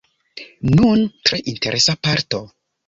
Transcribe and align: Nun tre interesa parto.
Nun 0.79 1.05
tre 1.29 1.43
interesa 1.55 2.01
parto. 2.09 2.45